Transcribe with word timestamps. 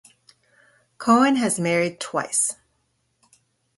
Cohen 0.97 1.35
has 1.35 1.59
married 1.59 1.99
twice. 1.99 2.55